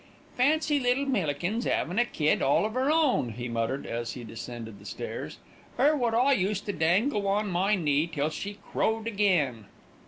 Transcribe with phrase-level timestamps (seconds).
[0.35, 4.79] "Fancy little Millikins 'avin' a kid all of 'er own," he muttered, as he descended
[4.79, 5.37] the stairs,
[5.77, 9.65] "'er wot I used to dangle on my knee till she crowed again.